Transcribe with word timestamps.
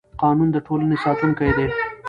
قانون 0.21 0.49
د 0.53 0.57
ټولنې 0.67 0.97
ساتونکی 1.03 1.51
دی 1.57 1.67